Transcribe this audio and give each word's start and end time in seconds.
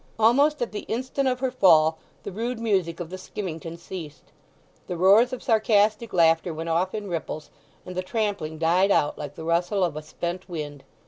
Almost 0.17 0.63
at 0.63 0.71
the 0.71 0.79
instant 0.89 1.27
of 1.27 1.41
her 1.41 1.51
fall 1.51 1.99
the 2.23 2.31
rude 2.31 2.59
music 2.59 2.99
of 2.99 3.11
the 3.11 3.19
skimmington 3.19 3.77
ceased. 3.77 4.31
The 4.87 4.97
roars 4.97 5.31
of 5.31 5.43
sarcastic 5.43 6.11
laughter 6.11 6.55
went 6.55 6.69
off 6.69 6.95
in 6.95 7.07
ripples, 7.07 7.51
and 7.85 7.95
the 7.95 8.01
trampling 8.01 8.57
died 8.57 8.89
out 8.89 9.19
like 9.19 9.35
the 9.35 9.43
rustle 9.43 9.83
of 9.83 9.95
a 9.95 10.01
spent 10.01 10.49
wind. 10.49 10.83